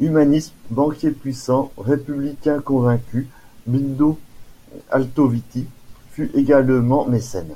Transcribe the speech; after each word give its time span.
Humaniste, 0.00 0.54
banquier 0.70 1.10
puissant, 1.10 1.72
républicain 1.76 2.60
convaincu, 2.62 3.28
Bindo 3.66 4.18
Altoviti 4.90 5.66
fut 6.12 6.30
également 6.32 7.04
mécène. 7.04 7.54